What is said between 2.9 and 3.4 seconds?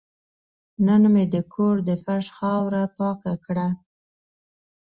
پاکه